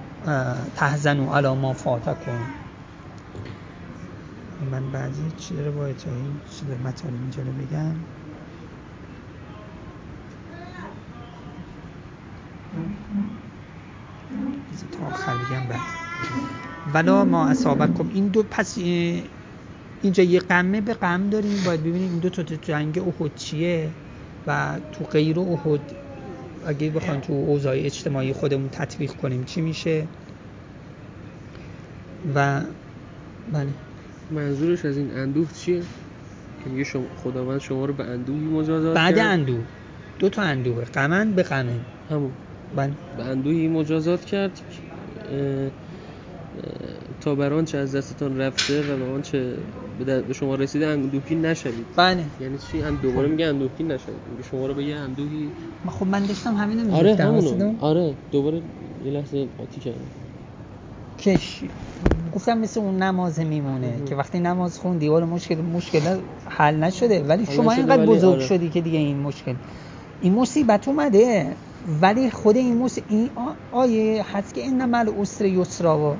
تحزنو 0.76 1.32
علا 1.34 1.54
ما 1.54 1.72
فاتکم. 1.72 2.40
من 4.70 4.90
بعضی 4.92 5.22
چیز 5.36 5.58
روایت 5.58 6.04
های 6.04 6.22
چیز 6.50 6.68
مطالب 6.84 7.14
اینجا 7.20 7.42
رو 7.42 7.52
بگم. 7.52 7.94
تا 14.92 15.06
آخر 15.06 15.34
بگم 15.34 15.66
بعد. 15.68 15.80
ولا 16.94 17.24
ما 17.24 17.46
اصابکم 17.46 18.08
این 18.14 18.28
دو 18.28 18.42
پس 18.42 18.78
اینجا 20.02 20.22
یه 20.22 20.40
قمه 20.40 20.80
به 20.80 20.94
قم 20.94 21.30
داریم. 21.30 21.62
باید 21.66 21.80
ببینیم 21.80 22.10
این 22.10 22.18
دو 22.18 22.30
تا 22.30 22.42
جنگ 22.42 22.98
احد 22.98 23.34
چیه؟ 23.34 23.90
و 24.46 24.80
تو 24.92 25.04
غیر 25.04 25.40
احد 25.40 25.80
اگه 26.66 26.90
بخوایم 26.90 27.20
تو 27.20 27.32
اوضاع 27.32 27.74
اجتماعی 27.76 28.32
خودمون 28.32 28.68
تطبیق 28.68 29.12
کنیم 29.12 29.44
چی 29.44 29.60
میشه؟ 29.60 30.06
و 32.34 32.62
بله. 33.52 33.68
منظورش 34.30 34.84
از 34.84 34.96
این 34.96 35.10
اندوه 35.16 35.52
چیه؟ 35.52 35.80
که 36.64 36.70
میگه 36.70 36.84
شما 36.84 37.04
خداوند 37.24 37.60
شما 37.60 37.84
رو 37.84 37.94
به 37.94 38.04
اندوهی 38.04 38.40
مجازات 38.40 38.96
بعد 38.96 39.16
کرد؟ 39.16 39.26
اندوه. 39.26 39.64
دو 40.18 40.28
تا 40.28 40.42
اندوه. 40.42 40.84
قمن 40.84 41.32
به 41.32 41.42
قمن. 41.42 41.80
همون. 42.10 42.32
بله. 42.76 42.92
به 43.16 43.24
اندوهی 43.24 43.68
مجازات 43.68 44.24
کرد. 44.24 44.60
تا 47.20 47.34
بر 47.34 47.52
آنچه 47.52 47.78
از 47.78 47.94
دستتان 47.94 48.40
رفته 48.40 48.94
و 48.94 48.96
به 48.96 49.04
آنچه 49.04 49.54
به 50.04 50.32
شما 50.32 50.54
رسیده 50.54 50.86
اندوهگین 50.86 51.46
نشوید. 51.46 51.86
بله. 51.96 52.24
یعنی 52.40 52.58
چی؟ 52.58 52.80
هم 52.80 52.96
دوباره 52.96 53.28
میگه 53.28 53.46
اندوهگین 53.46 53.92
نشوید. 53.92 54.22
میگه 54.30 54.42
شما 54.42 54.66
رو 54.66 54.74
به 54.74 54.84
یه 54.84 54.96
اندوهی 54.96 55.52
خب 55.88 56.06
من 56.06 56.26
داشتم 56.26 56.54
همین 56.54 56.76
می‌گفتم 56.82 56.96
آره 56.96 57.16
همونو 57.16 57.74
آره 57.80 58.14
دوباره 58.30 58.62
یه 59.04 59.10
لحظه 59.10 59.46
قاطی 59.58 59.80
کردم. 59.80 60.10
کش. 61.18 61.64
گفتم 62.34 62.58
مثل 62.58 62.80
اون 62.80 63.02
نماز 63.02 63.40
میمونه 63.40 64.04
که 64.08 64.14
وقتی 64.14 64.40
نماز 64.40 64.78
خون 64.78 64.98
دیوار 64.98 65.24
مشکل 65.24 65.54
مشکل 65.60 66.20
حل 66.44 66.76
نشده. 66.76 67.22
ولی 67.22 67.46
شما 67.46 67.72
اینقدر 67.72 68.06
بزرگ 68.06 68.32
آره. 68.32 68.46
شدی 68.46 68.68
که 68.68 68.80
دیگه 68.80 68.98
این 68.98 69.16
مشکل. 69.18 69.54
این 70.20 70.34
مصیبت 70.34 70.88
اومده 70.88 71.56
ولی 72.00 72.30
خود 72.30 72.56
این 72.56 72.76
موسیقی 72.76 73.14
این 73.14 73.30
آیه 73.70 74.24
هست 74.36 74.54
که 74.54 74.60
این 74.60 74.82
نمال 74.82 75.08
اسر 75.20 75.44
یسرا 75.44 76.16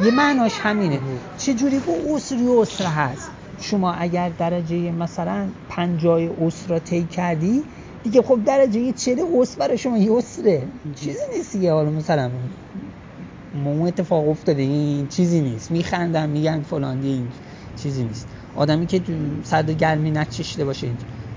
یه 0.00 0.10
معناش 0.10 0.58
همینه. 0.58 1.00
چه 1.38 1.54
جوری 1.54 1.78
با 1.78 1.92
اسر 2.14 2.36
یسر 2.36 2.84
هست؟ 2.84 3.30
شما 3.60 3.92
اگر 3.92 4.28
درجه 4.28 4.92
مثلا 4.92 5.48
پنجای 5.68 6.28
اسر 6.28 6.78
طی 6.78 7.04
کردی 7.04 7.64
دیگه 8.02 8.22
خب 8.22 8.44
درجه 8.44 8.92
چه 8.92 9.16
اسر 9.40 9.58
برای 9.58 9.78
شما 9.78 9.98
یسره 9.98 10.62
چیزی 10.94 11.18
نیست 11.36 11.54
یه 11.54 11.72
حالا 11.72 11.90
مثلا 11.90 12.30
مو 13.64 13.84
اتفاق 13.84 14.28
افتاده 14.28 14.62
این 14.62 15.08
چیزی 15.08 15.40
نیست. 15.40 15.70
میخندم 15.70 16.28
میگن 16.28 16.62
فلان 16.62 17.02
این 17.02 17.28
چیزی 17.76 18.04
نیست. 18.04 18.28
آدمی 18.56 18.86
که 18.86 19.02
و 19.52 19.62
گرمی 19.62 20.10
نچشیده 20.10 20.64
باشه 20.64 20.86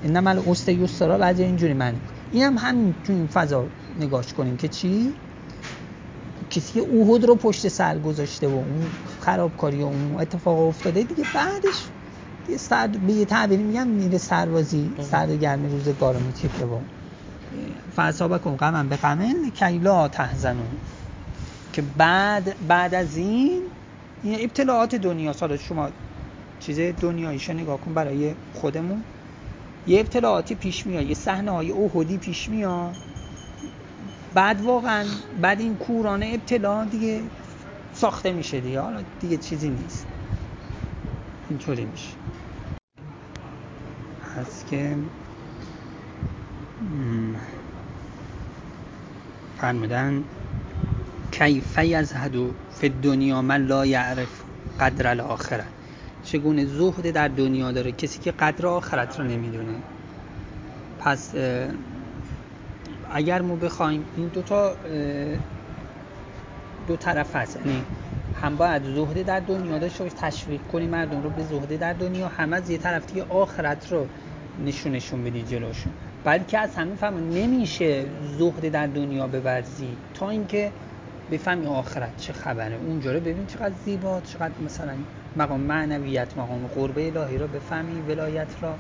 این 0.03 0.17
نمال 0.17 0.41
اسر 0.47 0.71
یسرا 0.71 1.17
بعد 1.17 1.39
اینجوری 1.39 1.73
من 1.73 1.93
این 2.31 2.43
هم 2.43 2.57
همین 2.57 2.95
تو 3.03 3.13
این 3.13 3.27
فضا 3.27 3.65
نگاش 3.99 4.33
کنیم 4.33 4.57
که 4.57 4.67
چی؟ 4.67 5.13
کسی 6.49 6.73
که 6.73 6.79
اوهد 6.79 7.25
رو 7.25 7.35
پشت 7.35 7.67
سر 7.67 7.99
گذاشته 7.99 8.47
و 8.47 8.51
اون 8.51 8.85
خرابکاری 9.19 9.81
و 9.81 9.85
اون 9.85 10.21
اتفاق 10.21 10.59
افتاده 10.59 11.03
دیگه 11.03 11.23
بعدش 11.33 11.85
یه 12.49 12.57
سرد 12.57 12.99
به 12.99 13.13
یه 13.13 13.25
تعبیری 13.25 13.63
میگم 13.63 13.87
میره 13.87 14.17
سربازی 14.17 14.91
سرد 15.01 15.29
و 15.29 15.37
گرمی 15.37 15.69
روزگار 15.69 16.13
با 16.13 16.81
فعصابه 17.95 18.37
کن 18.37 18.55
غمم 18.55 18.89
به 18.89 18.95
غمن 18.95 19.51
کیلا 19.55 20.07
تحزنون. 20.07 20.67
که 21.73 21.81
بعد 21.81 22.67
بعد 22.67 22.95
از 22.95 23.17
این 23.17 23.61
این 24.23 24.43
ابتلاعات 24.43 24.95
دنیا 24.95 25.33
سال 25.33 25.57
شما 25.57 25.89
چیز 26.59 26.79
دنیاییش 26.79 27.49
نگاه 27.49 27.77
کن 27.77 27.93
برای 27.93 28.33
خودمون. 28.53 29.03
یه 29.87 29.99
ابتلاعاتی 29.99 30.55
پیش 30.55 30.85
میاد 30.85 31.03
یه 31.03 31.15
صحنه 31.15 31.51
های 31.51 31.69
اوهدی 31.69 32.17
پیش 32.17 32.49
میاد. 32.49 32.95
بعد 34.33 34.61
واقعا 34.61 35.05
بعد 35.41 35.59
این 35.59 35.77
کورانه 35.77 36.31
ابتلا 36.35 36.85
دیگه 36.85 37.21
ساخته 37.93 38.31
میشه 38.31 38.61
دیگه. 38.61 38.81
حالا 38.81 39.03
دیگه 39.19 39.37
چیزی 39.37 39.69
نیست. 39.69 40.05
اینطوری 41.49 41.85
میشه. 41.85 42.09
هست 44.35 44.67
که 44.67 44.95
فرمودن 49.57 50.23
کیفه 51.31 51.81
از 51.81 52.13
هدو 52.13 52.51
فی 52.69 52.89
دنیا 52.89 53.41
من 53.41 53.65
لا 53.65 53.85
یعرف 53.85 54.43
قدر 54.79 55.07
الاخره. 55.07 55.65
چگونه 56.23 56.65
زهد 56.65 57.11
در 57.11 57.27
دنیا 57.27 57.71
داره؟ 57.71 57.91
کسی 57.91 58.19
که 58.19 58.31
قدر 58.31 58.67
آخرت 58.67 59.19
رو 59.19 59.25
نمی‌دونه. 59.25 59.83
پس 60.99 61.35
اگر 63.11 63.41
ما 63.41 63.55
بخوایم 63.55 64.05
این 64.17 64.27
دو 64.27 64.41
تا 64.41 64.75
دو 66.87 66.95
طرف 66.95 67.35
هست. 67.35 67.55
یعنی 67.55 67.83
هم 68.41 68.55
باید 68.57 68.83
زهده 68.83 69.23
در 69.23 69.39
دنیا 69.39 69.77
داشته 69.79 70.03
باش 70.03 70.13
تشویق 70.17 70.61
کنی 70.71 70.87
مردم 70.87 71.23
رو 71.23 71.29
به 71.29 71.43
زهده 71.43 71.77
در 71.77 71.93
دنیا 71.93 72.27
هم 72.27 72.53
از 72.53 72.69
یه 72.69 72.77
طرف 72.77 73.05
دیگه 73.05 73.25
آخرت 73.29 73.91
رو 73.91 74.07
نشونشون 74.65 75.23
بدی 75.23 75.43
جلوشون. 75.43 75.93
بلکه 76.23 76.57
از 76.59 76.75
همین 76.75 76.95
فهم 76.95 77.29
نمیشه 77.29 78.05
زهده 78.37 78.69
در 78.69 78.87
دنیا 78.87 79.27
بورزی 79.27 79.97
تا 80.13 80.29
اینکه 80.29 80.71
بفهمی 81.31 81.65
آخرت 81.65 82.17
چه 82.17 82.33
خبره. 82.33 82.75
اونجا 82.75 83.11
رو 83.13 83.19
ببین 83.19 83.45
چقدر 83.45 83.73
زیبا 83.85 84.21
چقدر 84.21 84.53
مثلا 84.65 84.93
مقام 85.35 85.59
معنویت 85.59 86.37
مقام 86.37 86.67
قربه 86.75 87.07
الهی 87.07 87.37
رو 87.37 87.47
بفهمی 87.47 88.01
ولایت 88.01 88.47
را. 88.61 88.75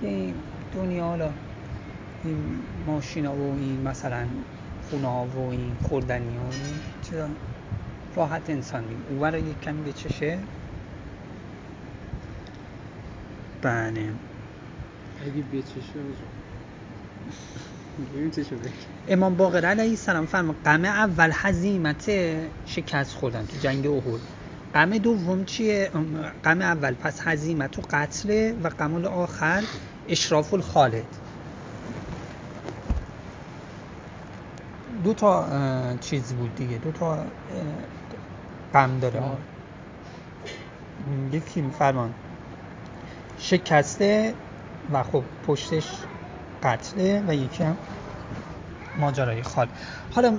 که 0.00 0.32
دنیا 0.74 1.04
حالا 1.04 1.30
این 2.24 2.58
ماشینا 2.86 3.34
و 3.34 3.56
این 3.58 3.80
مثلا 3.80 4.26
خونه 4.90 5.08
ها 5.08 5.26
و 5.26 5.50
این 5.50 5.76
خوردنی 5.82 6.36
ها 6.36 6.42
و 6.42 6.52
این 6.52 6.80
چیزا 7.02 7.28
راحت 8.16 8.50
انسان 8.50 8.84
بیم 8.84 9.02
او 9.10 9.26
رو 9.26 9.38
یک 9.38 9.60
کمی 9.60 9.82
به 9.82 9.92
چشه؟ 9.92 10.38
بله. 13.62 14.08
اگه 15.20 15.42
به 15.52 15.62
چشه 15.62 16.00
امام 19.08 19.34
باقر 19.34 19.64
علیه 19.64 19.90
السلام 19.90 20.26
فرما 20.26 20.54
قمه 20.64 20.88
اول 20.88 21.32
حزیمت 21.32 22.10
شکست 22.66 23.14
خوردن 23.14 23.46
تو 23.46 23.56
جنگ 23.60 23.86
احد. 23.86 24.20
قمه 24.74 24.98
دوم 24.98 25.44
چیه؟ 25.44 25.90
قمه 26.42 26.64
اول 26.64 26.94
پس 26.94 27.20
حزیمت 27.20 27.78
و 27.78 27.82
قتل 27.90 28.52
و 28.62 28.68
قمه 28.68 29.08
آخر 29.08 29.62
اشراف 30.08 30.54
الخالد. 30.54 31.19
دو 35.04 35.14
تا 35.14 35.46
چیز 36.00 36.32
بود 36.32 36.54
دیگه. 36.54 36.78
دو 36.78 36.92
تا 36.92 37.18
غم 38.74 38.98
داره. 38.98 39.22
یکی 41.32 41.70
فرمان. 41.78 42.14
شکسته 43.38 44.34
و 44.92 45.02
خب 45.02 45.24
پشتش 45.46 45.86
قتله 46.62 47.24
و 47.28 47.34
یکی 47.34 47.64
هم 47.64 47.76
ماجرای 49.00 49.42
خال. 49.42 49.68
حالا 50.10 50.38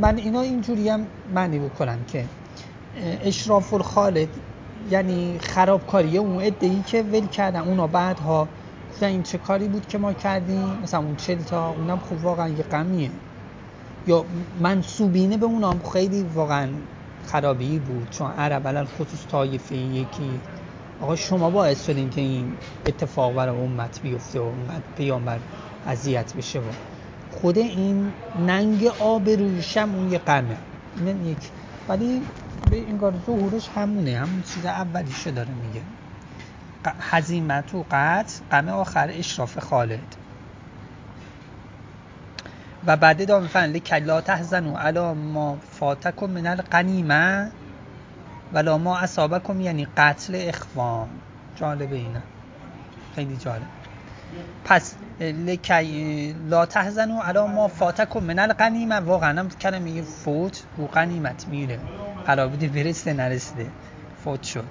من 0.00 0.16
اینا 0.16 0.40
اینجوری 0.40 0.88
هم 0.88 1.06
معنی 1.34 1.58
بکنم 1.58 2.04
که 2.04 2.24
اشراف 3.22 3.74
الخالد 3.74 4.28
یعنی 4.90 5.38
خرابکاری 5.38 6.18
اون 6.18 6.40
ای 6.60 6.82
که 6.86 7.02
ول 7.02 7.26
کردن 7.26 7.60
اونا 7.60 7.86
بعدها 7.86 8.48
گفتن 8.90 9.06
این 9.06 9.22
چه 9.22 9.38
کاری 9.38 9.68
بود 9.68 9.86
که 9.86 9.98
ما 9.98 10.12
کردیم؟ 10.12 10.78
مثلا 10.82 11.00
اون 11.00 11.16
چل 11.16 11.38
تا 11.38 11.70
اونم 11.70 11.98
خوب 11.98 12.24
واقعا 12.24 12.48
یه 12.48 12.62
غمیه. 12.62 13.10
یا 14.08 14.26
منصوبینه 14.60 15.36
به 15.36 15.46
اونام 15.46 15.80
خیلی 15.92 16.22
واقعا 16.22 16.68
خرابی 17.22 17.78
بود. 17.78 18.10
چون 18.10 18.30
عرب 18.30 18.68
علل 18.68 18.84
خصوص 18.84 19.26
طایفه 19.26 19.76
یکی. 19.76 20.40
آقا 21.00 21.16
شما 21.16 21.50
باعث 21.50 21.86
شدین 21.86 22.10
که 22.10 22.20
این 22.20 22.58
اتفاق 22.86 23.34
برای 23.34 23.56
امت 23.64 24.00
بیفته 24.02 24.40
و 24.40 24.42
اونقدر 24.42 24.82
پیامبر 24.96 25.38
اذیت 25.86 26.36
بشه 26.36 26.58
و 26.58 26.62
خود 27.30 27.58
این 27.58 28.12
ننگ 28.34 28.84
آب 28.98 29.28
رویشم 29.28 29.94
اون 29.94 30.12
یه 30.12 30.18
قمه. 30.18 30.56
این 30.96 31.26
یک. 31.26 31.50
ولی 31.88 32.22
به 32.70 32.88
انگار 32.88 33.14
ظهورش 33.26 33.68
همونه. 33.68 34.18
همون 34.18 34.42
چیز 34.42 34.66
اولیشه 34.66 35.30
داره 35.30 35.50
میگه. 35.54 35.82
حزیمت 37.10 37.74
و 37.74 37.84
قطع 37.90 38.40
قمه 38.50 38.72
آخر 38.72 39.08
اشراف 39.12 39.58
خالد. 39.58 40.16
و 42.88 42.96
بعد 42.96 43.26
دام 43.26 43.46
فن 43.46 43.78
کلا 43.78 44.20
تحزنو 44.20 44.76
علا 44.76 45.14
ما 45.14 45.58
فاتکم 45.70 46.30
من 46.30 46.46
القنیمه 46.46 47.50
ولا 48.52 48.78
ما 48.78 48.98
اصابکم 48.98 49.60
یعنی 49.60 49.86
قتل 49.96 50.34
اخوان. 50.48 51.08
جالبه 51.56 51.96
اینه 51.96 52.22
خیلی 53.14 53.36
جالب. 53.36 53.62
پس 54.64 54.94
لکی 55.20 56.32
لا 56.32 56.66
تحزنو 56.66 57.20
علا 57.20 57.46
ما 57.46 57.68
فاتکم 57.68 58.20
من 58.20 58.38
القنیمه 58.38 58.94
واقعا 59.00 59.40
هم 59.40 59.48
کلمه 59.48 60.02
فوت 60.02 60.62
و 60.78 60.82
قنیمت 60.82 61.48
میره. 61.48 61.78
قرار 62.26 62.48
بوده 62.48 62.68
برسته 62.68 63.12
نرسیده. 63.12 63.66
فوت 64.24 64.42
شد. 64.42 64.64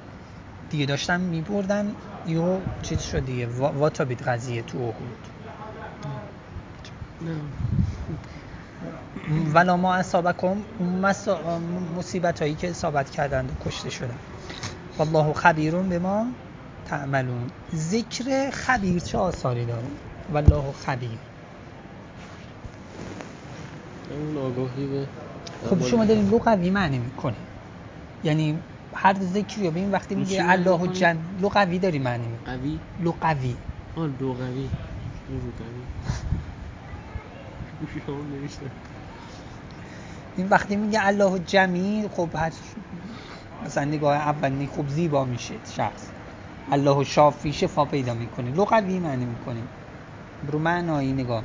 دیگه 0.69 0.85
داشتن 0.85 1.19
میبردن. 1.19 1.91
یو 2.25 2.57
چیز 2.81 3.01
شد 3.01 3.25
دیگه. 3.25 3.47
واتا 3.47 4.05
بید 4.05 4.21
قضیه 4.21 4.61
تو 4.61 4.77
احود 4.77 5.27
ولا 9.53 9.77
ما 9.77 9.95
اصابکم 9.95 10.57
مصیبت 11.97 12.41
هایی 12.41 12.55
که 12.55 12.69
اصابت 12.69 13.09
کردند 13.09 13.51
و 13.51 13.69
کشته 13.69 13.89
شدن 13.89 14.15
والله 14.97 15.33
خبیرون 15.33 15.89
به 15.89 15.99
ما 15.99 16.27
تعملون. 16.85 17.51
ذکر 17.75 18.49
خبیر 18.49 18.99
چه 18.99 19.17
آثاری 19.17 19.65
داره؟ 19.65 19.87
والله 20.33 20.71
خبیر. 20.85 21.17
اون 24.09 24.37
آگاهی 24.37 24.85
به 24.87 25.07
خب 25.69 25.87
شما 25.87 26.05
دارین 26.05 26.29
لغوی 26.29 26.69
معنی 26.69 26.97
می‌کنه 26.97 27.35
یعنی 28.23 28.57
هر 28.95 29.15
ذکری 29.19 29.63
یا 29.63 29.71
ببین 29.71 29.91
وقتی 29.91 30.15
میگه 30.15 30.49
الله 30.49 30.87
جن 30.87 31.17
لغوی 31.41 31.79
داری 31.79 31.99
معنی 31.99 32.27
قوی؟ 32.45 32.79
لغوی 33.03 33.55
آه 33.95 34.07
لغوی 34.21 34.69
این 40.37 40.49
وقتی 40.49 40.75
میگه 40.75 41.07
الله 41.07 41.39
جمیل 41.39 42.07
خب 42.07 42.29
هر 42.35 42.51
مثلا 43.65 43.85
نگاه 43.85 44.15
اولی 44.15 44.67
خوب 44.67 44.89
زیبا 44.89 45.25
میشه 45.25 45.53
شخص. 45.75 46.07
الله 46.71 47.03
شافی 47.03 47.53
شفا 47.53 47.85
پیدا 47.85 48.13
می‌کنه. 48.13 48.51
لغوی 48.51 48.99
معنی 48.99 49.25
می‌کنه. 49.25 49.61
برو 50.47 50.59
معنایی 50.59 51.13
نگاه. 51.13 51.43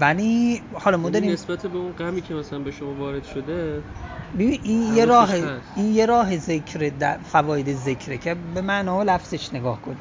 ولی 0.00 0.62
حالا 0.74 0.96
ما 0.96 1.10
داریم 1.10 1.32
نسبت 1.32 1.66
به 1.66 1.78
اون 1.78 1.92
غمی 1.92 2.22
که 2.22 2.34
مثلا 2.34 2.58
به 2.58 2.70
شما 2.70 2.94
وارد 2.94 3.24
شده 3.24 3.82
ببین 4.34 4.60
این 4.62 4.94
یه 4.94 5.04
راه 5.04 5.34
این 5.76 5.94
یه 5.94 6.06
راه 6.06 6.36
ذکر 6.36 6.88
در 6.98 7.18
فواید 7.18 7.76
ذکره 7.76 8.18
که 8.18 8.34
به 8.34 8.60
معنا 8.60 8.98
و 8.98 9.02
لفظش 9.02 9.54
نگاه 9.54 9.82
کن. 9.82 9.96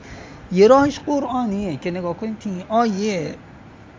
یه 0.52 0.68
راهش 0.68 1.00
قرآنیه 1.00 1.78
که 1.78 1.92
نگاه 1.92 2.18
کنیم 2.18 2.38
تو 2.40 2.50
این 2.50 2.64
آیه 2.70 3.36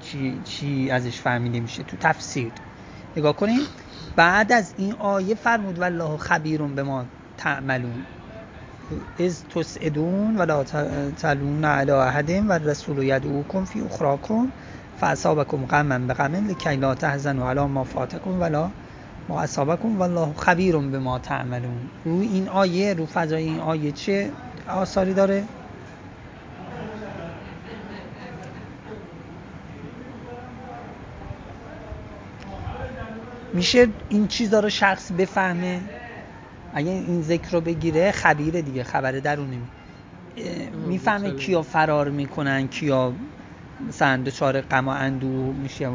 چی, 0.07 0.41
چی 0.45 0.91
ازش 0.91 1.21
فهمیده 1.21 1.61
میشه 1.61 1.83
تو 1.83 1.97
تفسیر. 1.97 2.53
نگاه 3.17 3.37
کنیم 3.37 3.61
بعد 4.17 4.53
از 4.53 4.75
این 4.77 4.93
آیه 4.93 5.35
فرمود 5.35 5.79
والله 5.79 6.17
خبیرون 6.17 6.75
به 6.75 6.83
ما 6.83 7.05
تعملون. 7.37 8.05
از 9.21 9.45
تسعدون 9.45 10.37
ولا 10.37 10.65
تلون 11.17 11.65
علی 11.65 11.91
احد 11.91 12.31
و 12.49 12.53
رسول 12.53 13.03
یدعوکم 13.03 13.65
فی 13.65 13.81
اخراکم 13.81 14.49
فاصابکم 15.01 15.67
غما 15.67 15.99
بغم 15.99 16.35
لکی 16.35 16.77
لا 16.77 16.95
تحزنوا 16.95 17.51
علی 17.51 17.61
ما 17.61 17.85
فاتکم 17.85 18.41
ولا 18.41 18.71
ما 19.29 19.41
اصابکم 19.41 19.99
والله 19.99 20.33
خبیر 20.37 20.77
به 20.77 20.99
ما 20.99 21.19
تعملون. 21.19 21.81
روی 22.05 22.27
این 22.27 22.49
آیه 22.49 22.95
رو 22.95 23.07
فضای 23.07 23.45
این 23.45 23.61
آیه 23.61 23.93
چه 23.93 24.31
آثاری 24.69 25.15
داره؟ 25.15 25.45
میشه 33.57 33.89
این 34.09 34.27
چیزا 34.27 34.61
رو 34.61 34.71
شخص 34.71 35.13
بفهمه؟ 35.13 35.81
اگه 36.75 36.91
این 36.91 37.23
ذکر 37.23 37.51
رو 37.51 37.61
بگیره 37.61 38.13
خبیره 38.13 38.63
دیگه 38.63 38.85
خبر 38.85 39.13
درونی. 39.13 39.61
می‌فهمه 40.89 41.31
کیا 41.31 41.63
فرار 41.63 42.11
می‌کنن 42.11 42.69
کیا 42.69 43.13
مثلا 43.89 44.23
دچار 44.23 44.61
غم 44.61 44.89
و 44.89 44.91
اندوه 44.91 45.55
میشه 45.63 45.91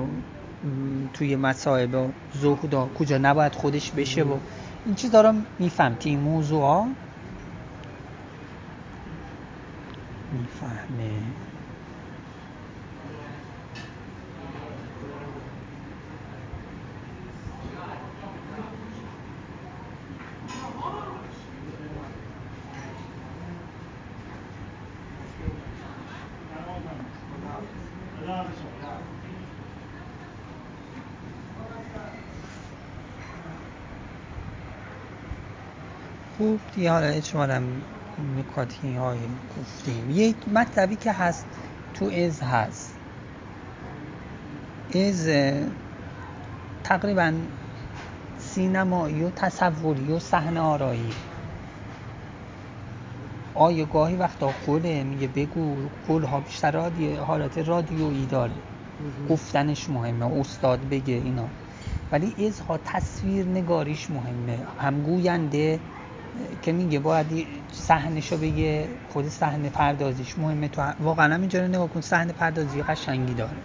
توی 1.14 1.36
مصائب 1.36 1.96
و 1.96 2.10
زهدا 2.42 2.90
کجا 3.00 3.18
نباید 3.18 3.56
خودش 3.56 3.92
بشه 3.92 4.24
و 4.24 4.38
این 4.86 4.96
چیزا 4.96 5.22
رو 5.22 5.34
میفهم. 5.60 5.98
این 6.04 6.20
موضوع 6.20 6.62
ها 6.62 6.88
می‌فهمه. 10.34 11.12
دیگه 36.82 36.92
حالا 36.92 37.08
اجمالا 37.08 37.62
نکاتی 38.38 38.96
های 38.96 39.18
گفتیم. 39.60 40.10
یک 40.10 40.36
مطلبی 40.54 40.96
که 40.96 41.12
هست 41.12 41.46
تو 41.94 42.06
از 42.06 42.42
هست. 42.42 42.96
از 44.96 45.30
تقریبا 46.84 47.34
سینمایی 48.38 49.24
و 49.24 49.30
تصوری 49.30 50.12
و 50.12 50.20
صحنه 50.20 50.60
آرایی. 50.60 51.14
آیه 53.56 53.86
گاهی 53.86 54.16
وقتا 54.16 54.52
قوله 54.66 55.04
میگه 55.04 55.28
بگو 55.28 55.76
قول 56.08 56.24
ها 56.24 56.40
بیشتر 56.40 56.78
حالت 57.18 57.58
رادیویی 57.58 58.26
داره. 58.26 58.52
گفتنش 59.30 59.90
مهمه 59.90 60.40
استاد 60.40 60.80
بگه 60.90 61.14
اینا. 61.14 61.48
ولی 62.12 62.48
ازها 62.48 62.80
تصویر 62.86 63.46
نگاریش 63.46 64.10
مهمه. 64.10 64.60
هم 64.80 65.02
گوینده 65.04 65.80
که 66.62 66.72
میگه 66.72 67.00
باید 67.00 67.48
صحنهشو 67.72 68.38
بگه 68.38 68.88
خود 69.10 69.30
صحنه 69.30 69.70
پردازیش 69.70 70.38
مهمه 70.38 70.68
تو 70.68 70.82
واقعا 71.00 71.36
اینجا 71.36 71.68
نگاه 71.68 71.90
کن 71.90 72.02
صحنه 72.02 72.34
پردازی 72.34 72.84
قشنگی 72.84 73.34
داره. 73.34 73.58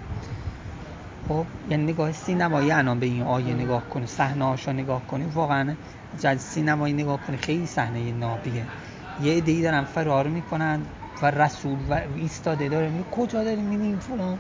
خب 1.28 1.46
یعنی 1.70 1.82
نگاه 1.84 2.12
سینمایی 2.12 2.70
الان 2.70 3.00
به 3.00 3.06
این 3.06 3.22
آیه 3.22 3.54
نگاه 3.54 3.88
کنی 3.88 4.06
صحنه 4.06 4.44
هاشو 4.44 4.72
نگاه 4.72 5.06
کنی 5.06 5.24
واقعا 5.24 5.74
جد 6.18 6.36
سینمایی 6.36 6.94
نگاه 6.94 7.20
کنی 7.26 7.36
خیلی 7.36 7.66
صحنه 7.66 8.12
نابیه 8.12 8.66
یه 9.22 9.32
ایده 9.32 9.62
دارن 9.62 9.84
فرار 9.84 10.28
می‌کنن 10.28 10.80
و 11.22 11.30
رسول 11.30 11.78
و 11.88 12.00
ایستاده 12.16 12.68
داره. 12.68 12.88
می 12.88 13.04
کجا 13.10 13.44
داری 13.44 13.62
می‌بینیم 13.62 13.98
فلان؟ 13.98 14.38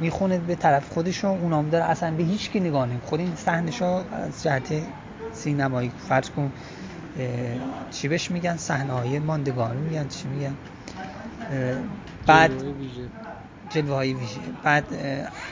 می‌خونه 0.00 0.38
به 0.38 0.54
طرف 0.54 0.88
خودشون 0.88 1.30
اونام 1.30 1.68
داره 1.68 1.84
اصلا 1.84 2.10
به 2.10 2.22
هیچ 2.22 2.50
کی 2.50 2.60
نگاه 2.60 2.86
نمی 2.86 3.00
خود 3.00 3.20
این 3.20 3.34
صحنه‌شو 3.36 4.04
از 4.12 4.42
جهت 4.42 4.72
سینمایی. 5.32 5.92
فرض 6.08 6.30
کن 6.30 6.52
چی 7.90 8.08
بهش 8.08 8.30
میگن؟ 8.30 8.56
صحنه 8.56 8.92
های 8.92 9.18
ماندگار. 9.18 9.74
میگن 9.74 10.08
چی 10.08 10.28
میگن؟ 10.28 10.54
بعد 12.26 12.50
جلوه 13.70 13.94
های 13.94 14.12
ویژه. 14.12 14.40
بعد 14.62 14.84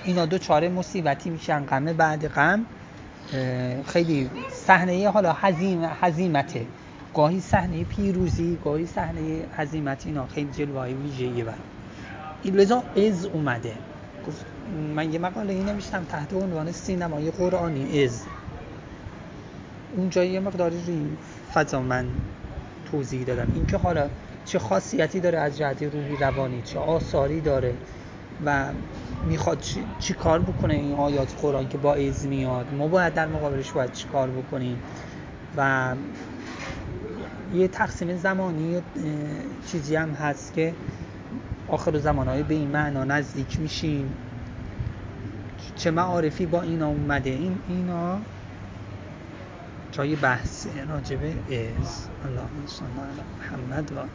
اینا 0.04 0.26
دو 0.26 0.38
چاره 0.38 0.68
مصیبتی 0.68 1.30
میشن. 1.30 1.64
غمه 1.64 1.92
بعد 1.92 2.28
غم. 2.28 2.66
خیلی 3.86 4.30
صحنه 4.50 5.10
حالا 5.10 5.36
حزیم 5.40 5.84
حزیمته. 5.84 6.66
گاهی 7.14 7.40
صحنه 7.40 7.84
پیروزی 7.84 8.58
گاهی 8.64 8.86
صحنه 8.86 9.20
حزیمت. 9.56 10.06
اینا 10.06 10.26
خیلی 10.26 10.50
جلوه 10.52 10.78
های 10.78 10.94
ویژه‌ای 10.94 11.42
برام 11.42 11.58
لذا 12.44 12.82
از 12.96 13.26
اومده. 13.26 13.72
من 14.94 15.12
یه 15.12 15.18
مقاله 15.18 15.52
ای 15.52 15.62
نوشتم 15.62 16.04
تحت 16.04 16.32
عنوان 16.32 16.72
سینمای 16.72 17.30
قرآنی. 17.30 18.04
از 18.04 18.22
اونجا 19.96 20.24
یه 20.24 20.40
مقداری 20.40 20.82
روی 20.86 21.06
فضا 21.54 21.80
من 21.80 22.06
توضیح 22.90 23.24
دادم. 23.24 23.48
اینکه 23.54 23.76
حالا 23.76 24.08
چه 24.44 24.58
خاصیتی 24.58 25.20
داره 25.20 25.38
از 25.38 25.58
جهت 25.58 25.82
روحی 25.82 26.16
روانی 26.16 26.62
چه 26.62 26.78
آثاری 26.78 27.40
داره 27.40 27.74
و 28.46 28.66
می‌خواد 29.26 29.60
چی, 29.60 29.84
چی 29.98 30.14
کار 30.14 30.38
بکنه 30.40 30.74
این 30.74 30.94
آیات 30.94 31.34
قرآن 31.42 31.68
که 31.68 31.78
با 31.78 31.94
از 31.94 32.26
میاد. 32.26 32.74
ما 32.74 32.88
باید 32.88 33.14
در 33.14 33.26
مقابلش 33.26 33.72
باید 33.72 33.92
چی 33.92 34.08
کار 34.08 34.30
بکنیم؟ 34.30 34.78
و 35.56 35.94
یه 37.54 37.68
تقسیم 37.68 38.16
زمانی 38.16 38.82
چیزی 39.66 39.96
هم 39.96 40.10
هست 40.10 40.54
که 40.54 40.74
آخر 41.68 41.98
زمانهای 41.98 42.42
به 42.42 42.54
این 42.54 42.68
معنا 42.68 43.04
نزدیک 43.04 43.60
میشیم. 43.60 44.14
چه 45.76 45.90
معارفی 45.90 46.46
با 46.46 46.62
اینا 46.62 46.88
اومده؟ 46.88 47.30
این 47.30 47.58
اینا 47.68 48.18
جای 49.92 50.16
بحث 50.16 50.66
راجبه 50.66 51.44
از 51.80 52.10
الله 52.22 52.50
محمد 53.38 53.92
و 53.92 54.10